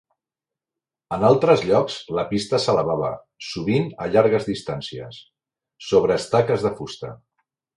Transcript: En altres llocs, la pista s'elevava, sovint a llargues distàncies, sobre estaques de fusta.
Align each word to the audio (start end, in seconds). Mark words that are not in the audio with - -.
En 1.17 1.25
altres 1.27 1.65
llocs, 1.71 1.97
la 2.19 2.23
pista 2.31 2.61
s'elevava, 2.63 3.11
sovint 3.49 3.87
a 4.05 4.09
llargues 4.17 4.49
distàncies, 4.51 5.21
sobre 5.91 6.19
estaques 6.25 6.67
de 6.69 6.77
fusta. 6.81 7.13